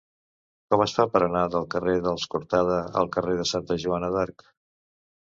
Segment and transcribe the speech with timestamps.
[0.73, 4.53] Com es fa per anar del carrer dels Cortada al carrer de Santa Joana d'Arc?